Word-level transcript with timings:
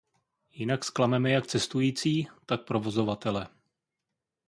Jinak 0.53 0.85
zklameme 0.85 1.31
jak 1.31 1.47
cestující, 1.47 2.27
tak 2.45 2.65
provozovatele. 2.65 3.47